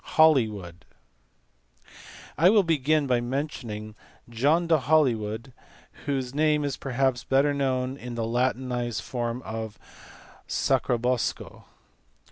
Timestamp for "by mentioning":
3.05-3.93